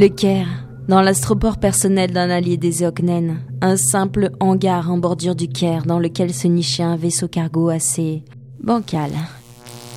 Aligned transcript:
Le 0.00 0.06
Caire, 0.06 0.46
dans 0.86 1.00
l'astroport 1.00 1.58
personnel 1.58 2.12
d'un 2.12 2.30
allié 2.30 2.56
des 2.56 2.84
Eoknen, 2.84 3.38
un 3.60 3.76
simple 3.76 4.30
hangar 4.38 4.92
en 4.92 4.96
bordure 4.96 5.34
du 5.34 5.48
Caire 5.48 5.86
dans 5.86 5.98
lequel 5.98 6.32
se 6.32 6.46
nichait 6.46 6.84
un 6.84 6.94
vaisseau 6.94 7.26
cargo 7.26 7.68
assez 7.68 8.22
bancal. 8.62 9.10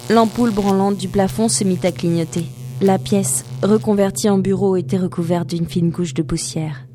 L'ampoule 0.10 0.50
branlante 0.50 0.98
du 0.98 1.08
plafond 1.08 1.50
se 1.50 1.64
mit 1.64 1.78
à 1.84 1.92
clignoter. 1.92 2.46
La 2.82 2.98
pièce, 2.98 3.46
reconvertie 3.62 4.28
en 4.28 4.40
bureau, 4.40 4.76
était 4.76 4.98
recouverte 4.98 5.52
d'une 5.52 5.68
fine 5.68 5.92
couche 5.92 6.16
de 6.16 6.24
poussière. 6.24 6.88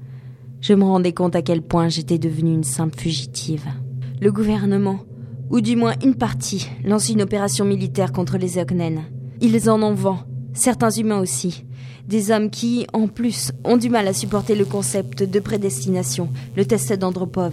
Je 0.61 0.75
me 0.75 0.82
rendais 0.82 1.12
compte 1.12 1.36
à 1.36 1.43
quel 1.43 1.62
point 1.62 1.88
j'étais 1.88 2.18
devenue 2.18 2.54
une 2.54 2.64
simple 2.64 2.98
fugitive. 2.98 3.66
Le 4.20 4.32
gouvernement, 4.32 4.98
ou 5.50 5.61
du 5.61 5.77
moins 5.77 5.95
une 6.02 6.16
partie, 6.16 6.68
lance 6.84 7.09
une 7.09 7.23
opération 7.23 7.66
militaire 7.66 8.10
contre 8.10 8.37
les 8.37 8.59
Eoknen. 8.59 9.02
Ils 9.41 9.70
en 9.70 9.80
ont 9.84 9.95
vent, 9.95 10.24
certains 10.54 10.91
humains 10.91 11.20
aussi. 11.20 11.62
Des 12.06 12.30
hommes 12.30 12.51
qui, 12.51 12.87
en 12.92 13.09
plus, 13.09 13.51
ont 13.65 13.77
du 13.77 13.91
mal 13.91 14.06
à 14.06 14.12
supporter 14.12 14.55
le 14.55 14.65
concept 14.65 15.24
de 15.24 15.41
prédestination, 15.41 16.29
le 16.56 16.65
test 16.65 16.92
d'Andropov. 16.92 17.52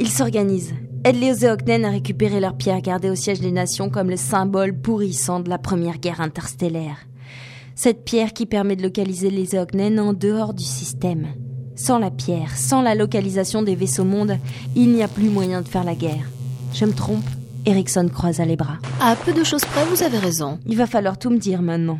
Ils 0.00 0.08
s'organisent, 0.08 0.74
aident 1.04 1.20
les 1.20 1.44
Eoknen 1.44 1.84
à 1.84 1.90
récupérer 1.90 2.40
leurs 2.40 2.56
pierres 2.56 2.80
gardées 2.80 3.10
au 3.10 3.14
siège 3.14 3.40
des 3.40 3.52
nations 3.52 3.90
comme 3.90 4.10
le 4.10 4.16
symbole 4.16 4.76
pourrissant 4.76 5.38
de 5.38 5.48
la 5.48 5.58
première 5.58 5.98
guerre 5.98 6.20
interstellaire. 6.20 7.06
Cette 7.76 8.04
pierre 8.04 8.32
qui 8.32 8.46
permet 8.46 8.74
de 8.74 8.82
localiser 8.82 9.30
les 9.30 9.54
Eoknen 9.54 10.00
en 10.00 10.12
dehors 10.12 10.54
du 10.54 10.64
système. 10.64 11.28
Sans 11.76 11.98
la 11.98 12.10
pierre, 12.10 12.56
sans 12.56 12.82
la 12.82 12.96
localisation 12.96 13.62
des 13.62 13.76
vaisseaux 13.76 14.04
mondes, 14.04 14.38
il 14.74 14.92
n'y 14.92 15.04
a 15.04 15.08
plus 15.08 15.28
moyen 15.28 15.60
de 15.60 15.68
faire 15.68 15.84
la 15.84 15.94
guerre. 15.94 16.30
Je 16.72 16.84
me 16.84 16.92
trompe? 16.92 17.24
Erickson 17.66 18.08
croisa 18.12 18.44
les 18.44 18.56
bras. 18.56 18.78
À 19.00 19.14
peu 19.14 19.32
de 19.32 19.44
choses 19.44 19.64
près, 19.64 19.84
vous 19.86 20.02
avez 20.02 20.18
raison. 20.18 20.58
Il 20.66 20.76
va 20.76 20.86
falloir 20.86 21.18
tout 21.18 21.30
me 21.30 21.38
dire 21.38 21.62
maintenant. 21.62 21.98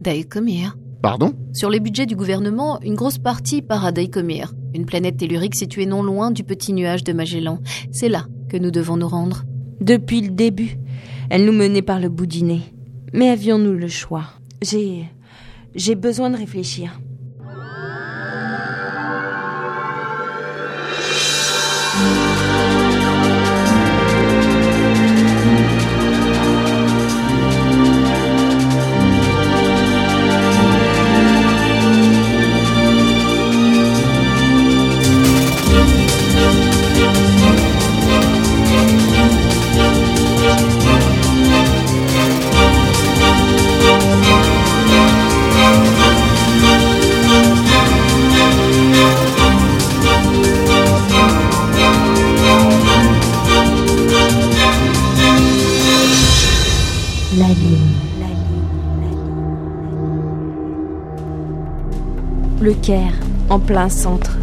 Daikomir. 0.00 0.76
Pardon? 1.02 1.34
Sur 1.52 1.70
les 1.70 1.80
budgets 1.80 2.06
du 2.06 2.16
gouvernement, 2.16 2.80
une 2.82 2.94
grosse 2.94 3.18
partie 3.18 3.62
part 3.62 3.84
à 3.84 3.92
Daikomir, 3.92 4.54
une 4.74 4.86
planète 4.86 5.18
tellurique 5.18 5.54
située 5.54 5.86
non 5.86 6.02
loin 6.02 6.30
du 6.30 6.42
petit 6.44 6.72
nuage 6.72 7.04
de 7.04 7.12
Magellan. 7.12 7.60
C'est 7.92 8.08
là 8.08 8.26
que 8.48 8.56
nous 8.56 8.70
devons 8.70 8.96
nous 8.96 9.08
rendre. 9.08 9.44
Depuis 9.80 10.20
le 10.20 10.30
début, 10.30 10.78
elle 11.30 11.44
nous 11.44 11.52
menait 11.52 11.82
par 11.82 12.00
le 12.00 12.08
bout 12.08 12.26
du 12.26 12.42
nez. 12.42 12.62
Mais 13.12 13.28
avions-nous 13.30 13.74
le 13.74 13.88
choix? 13.88 14.24
J'ai. 14.62 15.04
J'ai 15.74 15.94
besoin 15.94 16.30
de 16.30 16.36
réfléchir. 16.36 16.98
La 57.34 57.48
lune. 57.48 57.92
Le 62.60 62.72
Caire, 62.74 63.12
en 63.50 63.58
plein 63.58 63.88
centre. 63.88 64.38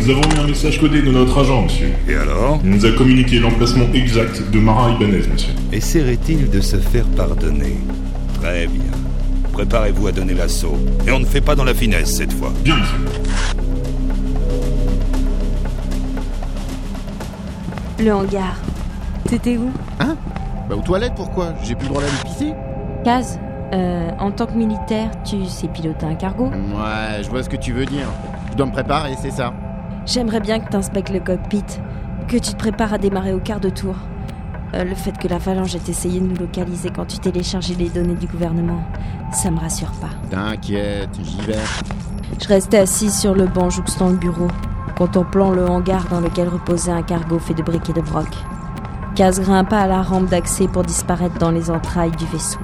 Nous 0.00 0.10
avons 0.10 0.22
eu 0.22 0.38
un 0.42 0.46
message 0.46 0.80
codé 0.80 1.02
de 1.02 1.10
notre 1.10 1.38
agent, 1.38 1.62
monsieur. 1.64 1.90
Et 2.08 2.14
alors? 2.14 2.58
Il 2.64 2.70
nous 2.70 2.86
a 2.86 2.90
communiqué 2.92 3.38
l'emplacement 3.38 3.84
exact 3.92 4.50
de 4.50 4.58
Mara 4.58 4.92
Ibanez, 4.92 5.28
monsieur. 5.30 5.52
Essaierait-il 5.72 6.48
de 6.48 6.60
se 6.60 6.78
faire 6.78 7.04
pardonner? 7.08 7.76
Très 8.40 8.66
bien. 8.66 8.82
Préparez-vous 9.52 10.06
à 10.06 10.12
donner 10.12 10.34
l'assaut. 10.34 10.78
Et 11.06 11.12
on 11.12 11.20
ne 11.20 11.26
fait 11.26 11.42
pas 11.42 11.54
dans 11.54 11.64
la 11.64 11.74
finesse 11.74 12.16
cette 12.16 12.32
fois. 12.32 12.52
Bien, 12.64 12.76
monsieur. 12.76 12.98
Le 17.98 18.10
hangar. 18.12 18.56
T'étais 19.28 19.58
où? 19.58 19.70
Hein? 20.00 20.16
Bah 20.68 20.76
aux 20.76 20.82
toilettes 20.82 21.14
pourquoi 21.14 21.54
J'ai 21.62 21.74
plus 21.74 21.84
le 21.84 21.90
droit 21.90 22.02
d'aller 22.02 22.16
pisser 22.24 22.54
Kaz, 23.04 23.38
euh, 23.72 24.10
en 24.18 24.30
tant 24.32 24.46
que 24.46 24.54
militaire, 24.54 25.10
tu 25.24 25.44
sais 25.46 25.68
piloter 25.68 26.06
un 26.06 26.14
cargo 26.14 26.46
Ouais, 26.46 27.22
je 27.22 27.30
vois 27.30 27.42
ce 27.42 27.48
que 27.48 27.56
tu 27.56 27.72
veux 27.72 27.84
dire. 27.86 28.06
Je 28.50 28.56
dois 28.56 28.66
me 28.66 28.72
préparer, 28.72 29.14
c'est 29.20 29.30
ça. 29.30 29.52
J'aimerais 30.06 30.40
bien 30.40 30.58
que 30.60 30.68
t'inspectes 30.68 31.10
le 31.10 31.20
cockpit, 31.20 31.64
que 32.26 32.36
tu 32.36 32.52
te 32.52 32.56
prépares 32.56 32.94
à 32.94 32.98
démarrer 32.98 33.32
au 33.32 33.38
quart 33.38 33.60
de 33.60 33.68
tour. 33.68 33.94
Euh, 34.74 34.84
le 34.84 34.94
fait 34.94 35.16
que 35.16 35.28
la 35.28 35.38
phalange 35.38 35.74
ait 35.76 35.88
essayé 35.90 36.20
de 36.20 36.26
nous 36.26 36.36
localiser 36.36 36.90
quand 36.90 37.06
tu 37.06 37.18
téléchargeais 37.18 37.74
les 37.74 37.88
données 37.88 38.14
du 38.14 38.26
gouvernement, 38.26 38.82
ça 39.32 39.50
me 39.50 39.58
rassure 39.58 39.92
pas. 40.00 40.10
T'inquiète, 40.30 41.10
j'y 41.22 41.40
vais. 41.42 41.54
Je 42.40 42.48
restais 42.48 42.78
assise 42.78 43.16
sur 43.16 43.34
le 43.34 43.46
banc 43.46 43.70
jouxtant 43.70 44.08
le 44.08 44.16
bureau, 44.16 44.48
contemplant 44.96 45.50
le 45.50 45.68
hangar 45.68 46.06
dans 46.10 46.20
lequel 46.20 46.48
reposait 46.48 46.90
un 46.92 47.02
cargo 47.02 47.38
fait 47.38 47.54
de 47.54 47.62
briques 47.62 47.90
et 47.90 47.92
de 47.92 48.00
broc. 48.00 48.26
Kaz 49.16 49.40
grimpa 49.40 49.78
à 49.78 49.86
la 49.86 50.02
rampe 50.02 50.26
d'accès 50.26 50.68
pour 50.68 50.84
disparaître 50.84 51.38
dans 51.38 51.50
les 51.50 51.70
entrailles 51.70 52.10
du 52.10 52.26
vaisseau. 52.26 52.58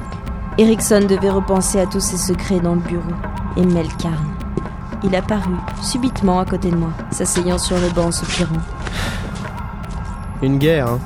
Erickson 0.59 1.07
devait 1.09 1.31
repenser 1.31 1.81
à 1.81 1.87
tous 1.87 2.01
ses 2.01 2.19
secrets 2.19 2.61
dans 2.61 2.75
le 2.75 2.83
bureau, 2.83 3.15
et 3.57 3.65
Melkarn. 3.65 4.27
Il 5.03 5.17
apparut, 5.17 5.57
subitement 5.81 6.41
à 6.41 6.45
côté 6.45 6.71
de 6.71 6.77
moi, 6.77 6.91
s'asseyant 7.11 7.57
sur 7.57 7.79
le 7.79 7.89
banc 7.89 8.13
soupirant. 8.13 8.61
Une 10.43 10.59
guerre, 10.59 10.89
hein 10.89 10.99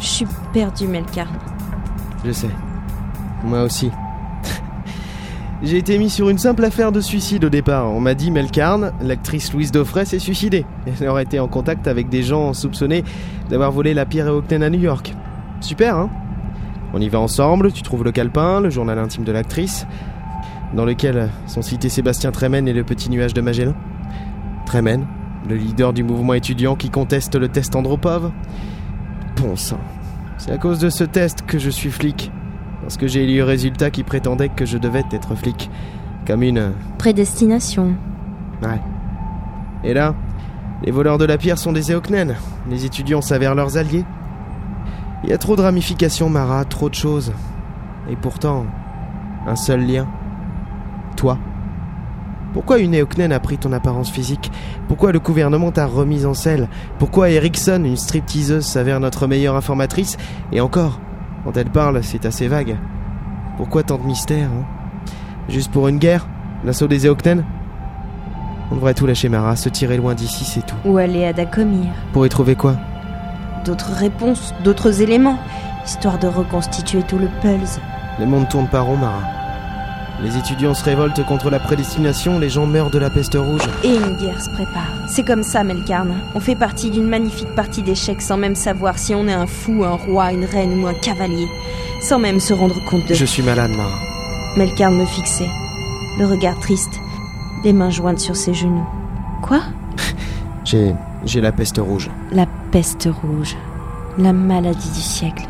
Je 0.00 0.06
suis 0.06 0.26
perdu, 0.52 0.88
Melkarn. 0.88 1.28
Je 2.24 2.32
sais. 2.32 2.50
Moi 3.44 3.62
aussi. 3.62 3.92
J'ai 5.62 5.78
été 5.78 5.96
mis 5.96 6.10
sur 6.10 6.28
une 6.28 6.36
simple 6.36 6.64
affaire 6.64 6.92
de 6.92 7.00
suicide 7.00 7.46
au 7.46 7.48
départ. 7.48 7.90
On 7.90 7.98
m'a 7.98 8.12
dit 8.12 8.30
Melkarn, 8.30 8.92
l'actrice 9.00 9.54
Louise 9.54 9.72
Daufray, 9.72 10.04
s'est 10.04 10.18
suicidée. 10.18 10.66
Elle 10.86 11.08
aurait 11.08 11.22
été 11.22 11.40
en 11.40 11.48
contact 11.48 11.88
avec 11.88 12.10
des 12.10 12.22
gens 12.22 12.52
soupçonnés 12.52 13.04
d'avoir 13.48 13.72
volé 13.72 13.94
la 13.94 14.04
pierre 14.04 14.26
Octane 14.28 14.62
à 14.62 14.68
New 14.68 14.80
York. 14.80 15.14
Super, 15.60 15.96
hein? 15.96 16.10
On 16.92 17.00
y 17.00 17.08
va 17.08 17.20
ensemble, 17.20 17.72
tu 17.72 17.82
trouves 17.82 18.04
le 18.04 18.12
calepin, 18.12 18.60
le 18.60 18.68
journal 18.68 18.98
intime 18.98 19.24
de 19.24 19.32
l'actrice, 19.32 19.86
dans 20.74 20.84
lequel 20.84 21.30
sont 21.46 21.62
cités 21.62 21.88
Sébastien 21.88 22.32
Tremen 22.32 22.68
et 22.68 22.74
le 22.74 22.84
petit 22.84 23.08
nuage 23.10 23.32
de 23.32 23.40
Magellan. 23.40 23.74
Tremen, 24.66 25.06
le 25.48 25.56
leader 25.56 25.94
du 25.94 26.04
mouvement 26.04 26.34
étudiant 26.34 26.76
qui 26.76 26.90
conteste 26.90 27.34
le 27.34 27.48
test 27.48 27.74
Andropov. 27.74 28.30
Bon 29.36 29.56
sang. 29.56 29.80
C'est 30.36 30.52
à 30.52 30.58
cause 30.58 30.78
de 30.78 30.90
ce 30.90 31.04
test 31.04 31.42
que 31.46 31.58
je 31.58 31.70
suis 31.70 31.90
flic. 31.90 32.30
Parce 32.86 32.98
que 32.98 33.08
j'ai 33.08 33.26
lu 33.26 33.38
le 33.38 33.42
résultat 33.42 33.90
qui 33.90 34.04
prétendait 34.04 34.48
que 34.48 34.64
je 34.64 34.78
devais 34.78 35.02
être 35.10 35.34
flic. 35.34 35.72
Comme 36.24 36.44
une... 36.44 36.72
Prédestination. 36.98 37.96
Ouais. 38.62 38.80
Et 39.82 39.92
là, 39.92 40.14
les 40.84 40.92
voleurs 40.92 41.18
de 41.18 41.24
la 41.24 41.36
pierre 41.36 41.58
sont 41.58 41.72
des 41.72 41.90
Eoknen. 41.90 42.36
Les 42.70 42.84
étudiants 42.84 43.22
s'avèrent 43.22 43.56
leurs 43.56 43.76
alliés. 43.76 44.04
Il 45.24 45.30
y 45.30 45.32
a 45.32 45.38
trop 45.38 45.56
de 45.56 45.62
ramifications, 45.62 46.30
Mara, 46.30 46.64
trop 46.64 46.88
de 46.88 46.94
choses. 46.94 47.32
Et 48.08 48.14
pourtant, 48.14 48.66
un 49.48 49.56
seul 49.56 49.84
lien. 49.84 50.06
Toi. 51.16 51.38
Pourquoi 52.52 52.78
une 52.78 52.94
Eoknen 52.94 53.32
a 53.32 53.40
pris 53.40 53.58
ton 53.58 53.72
apparence 53.72 54.12
physique? 54.12 54.52
Pourquoi 54.86 55.10
le 55.10 55.18
gouvernement 55.18 55.72
t'a 55.72 55.86
remise 55.86 56.24
en 56.24 56.34
selle? 56.34 56.68
Pourquoi 57.00 57.30
Erickson, 57.30 57.82
une 57.84 57.96
stripteaseuse, 57.96 58.64
s'avère 58.64 59.00
notre 59.00 59.26
meilleure 59.26 59.56
informatrice? 59.56 60.16
Et 60.52 60.60
encore, 60.60 61.00
quand 61.46 61.56
elle 61.56 61.70
parle, 61.70 62.02
c'est 62.02 62.26
assez 62.26 62.48
vague. 62.48 62.76
Pourquoi 63.56 63.84
tant 63.84 63.98
de 63.98 64.02
mystère 64.02 64.48
hein? 64.48 64.64
Juste 65.48 65.70
pour 65.70 65.86
une 65.86 65.98
guerre? 65.98 66.26
L'assaut 66.64 66.88
des 66.88 67.06
Eoknen 67.06 67.44
On 68.72 68.74
devrait 68.74 68.94
tout 68.94 69.06
lâcher, 69.06 69.28
Mara, 69.28 69.54
se 69.54 69.68
tirer 69.68 69.96
loin 69.96 70.14
d'ici, 70.14 70.44
c'est 70.44 70.66
tout. 70.66 70.74
Ou 70.84 70.98
aller 70.98 71.24
à 71.24 71.32
Dakomir. 71.32 71.86
Pour 72.12 72.26
y 72.26 72.28
trouver 72.28 72.56
quoi? 72.56 72.74
D'autres 73.64 73.92
réponses, 73.92 74.54
d'autres 74.64 75.02
éléments, 75.02 75.38
histoire 75.86 76.18
de 76.18 76.26
reconstituer 76.26 77.04
tout 77.04 77.18
le 77.18 77.28
pulse. 77.40 77.78
Le 78.18 78.26
monde 78.26 78.48
tourne 78.48 78.66
pas 78.66 78.80
rond, 78.80 78.96
Mara. 78.96 79.22
Les 80.22 80.38
étudiants 80.38 80.72
se 80.72 80.82
révoltent 80.82 81.24
contre 81.26 81.50
la 81.50 81.58
prédestination, 81.58 82.38
les 82.38 82.48
gens 82.48 82.66
meurent 82.66 82.90
de 82.90 82.98
la 82.98 83.10
peste 83.10 83.34
rouge. 83.34 83.60
Et 83.84 83.94
une 83.96 84.16
guerre 84.16 84.40
se 84.40 84.48
prépare. 84.48 84.90
C'est 85.08 85.24
comme 85.24 85.42
ça, 85.42 85.62
Melkarn. 85.62 86.14
On 86.34 86.40
fait 86.40 86.54
partie 86.54 86.90
d'une 86.90 87.06
magnifique 87.06 87.54
partie 87.54 87.82
d'échecs 87.82 88.22
sans 88.22 88.38
même 88.38 88.54
savoir 88.54 88.98
si 88.98 89.14
on 89.14 89.28
est 89.28 89.32
un 89.32 89.46
fou, 89.46 89.84
un 89.84 89.96
roi, 89.96 90.32
une 90.32 90.46
reine 90.46 90.82
ou 90.82 90.86
un 90.86 90.94
cavalier. 90.94 91.46
Sans 92.00 92.18
même 92.18 92.40
se 92.40 92.54
rendre 92.54 92.82
compte 92.88 93.06
de... 93.06 93.14
Je 93.14 93.26
suis 93.26 93.42
malade, 93.42 93.70
Mara. 93.76 93.98
Melkarn 94.56 94.96
me 94.96 95.04
fixait. 95.04 95.50
Le 96.18 96.24
regard 96.24 96.58
triste. 96.60 96.98
Les 97.62 97.74
mains 97.74 97.90
jointes 97.90 98.20
sur 98.20 98.36
ses 98.36 98.54
genoux. 98.54 98.86
Quoi? 99.42 99.60
J'ai. 100.64 100.94
j'ai 101.24 101.40
la 101.40 101.52
peste 101.52 101.78
rouge. 101.78 102.10
La 102.32 102.46
peste 102.72 103.08
rouge. 103.22 103.54
La 104.18 104.32
maladie 104.32 104.90
du 104.90 105.00
siècle. 105.00 105.46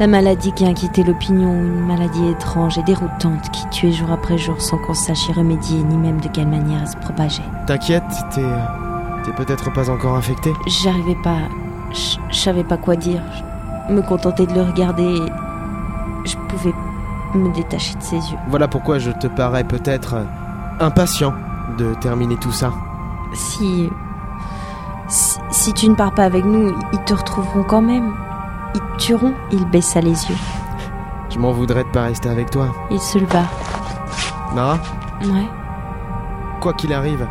La 0.00 0.06
maladie 0.06 0.52
qui 0.52 0.66
inquiétait 0.66 1.02
l'opinion, 1.02 1.52
une 1.52 1.86
maladie 1.86 2.26
étrange 2.28 2.78
et 2.78 2.82
déroutante 2.82 3.50
qui 3.52 3.68
tuait 3.68 3.92
jour 3.92 4.10
après 4.10 4.38
jour 4.38 4.60
sans 4.60 4.78
qu'on 4.78 4.94
sache 4.94 5.28
y 5.28 5.32
remédier 5.32 5.82
ni 5.82 5.96
même 5.96 6.20
de 6.20 6.28
quelle 6.28 6.48
manière 6.48 6.80
elle 6.82 6.88
se 6.88 6.96
propageait. 6.96 7.42
T'inquiète, 7.66 8.02
t'es. 8.34 8.42
T'es 9.24 9.32
peut-être 9.32 9.72
pas 9.72 9.88
encore 9.90 10.16
infecté 10.16 10.52
J'arrivais 10.66 11.16
pas. 11.22 11.38
Je 11.92 12.36
savais 12.36 12.64
pas 12.64 12.76
quoi 12.76 12.96
dire. 12.96 13.22
Je 13.88 13.94
me 13.94 14.02
contentais 14.02 14.46
de 14.46 14.54
le 14.54 14.62
regarder 14.62 15.04
et. 15.04 15.32
Je 16.24 16.36
pouvais 16.48 16.72
me 17.34 17.52
détacher 17.54 17.94
de 17.96 18.02
ses 18.02 18.16
yeux. 18.16 18.38
Voilà 18.48 18.68
pourquoi 18.68 18.98
je 18.98 19.10
te 19.10 19.26
parais 19.26 19.64
peut-être 19.64 20.14
euh, 20.14 20.24
impatient 20.80 21.34
de 21.78 21.94
terminer 21.94 22.36
tout 22.36 22.52
ça. 22.52 22.72
Si, 23.34 23.88
si. 25.08 25.38
si 25.50 25.72
tu 25.74 25.88
ne 25.88 25.94
pars 25.94 26.14
pas 26.14 26.24
avec 26.24 26.44
nous, 26.44 26.74
ils 26.92 27.04
te 27.04 27.14
retrouveront 27.14 27.64
quand 27.64 27.82
même. 27.82 28.12
Ils 28.74 28.80
te 28.80 28.96
tueront. 28.98 29.34
Il 29.50 29.64
baissa 29.66 30.00
les 30.00 30.10
yeux. 30.10 30.36
Je 31.30 31.38
m'en 31.38 31.52
voudrais 31.52 31.84
de 31.84 31.88
pas 31.90 32.02
rester 32.02 32.28
avec 32.28 32.50
toi. 32.50 32.68
Il 32.90 33.00
se 33.00 33.18
leva. 33.18 33.44
Mara, 34.54 34.78
Ouais. 35.22 35.46
quoi 36.60 36.72
qu'il 36.74 36.92
arrive, 36.92 37.26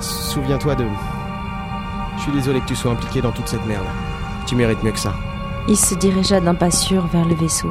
souviens-toi 0.00 0.74
de. 0.74 0.86
Je 2.16 2.22
suis 2.22 2.32
désolé 2.32 2.60
que 2.60 2.66
tu 2.66 2.74
sois 2.76 2.92
impliqué 2.92 3.20
dans 3.22 3.30
toute 3.30 3.46
cette 3.48 3.64
merde. 3.66 3.84
Tu 4.46 4.54
mérites 4.56 4.82
mieux 4.82 4.90
que 4.92 4.98
ça. 4.98 5.12
Il 5.68 5.76
se 5.76 5.94
dirigea 5.94 6.40
d'un 6.40 6.54
pas 6.54 6.70
sûr 6.70 7.06
vers 7.06 7.24
le 7.24 7.34
vaisseau. 7.34 7.70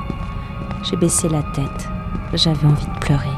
J'ai 0.84 0.96
baissé 0.98 1.28
la 1.30 1.42
tête. 1.44 1.90
J'avais 2.34 2.68
envie 2.68 2.86
de 2.86 3.00
pleurer. 3.00 3.30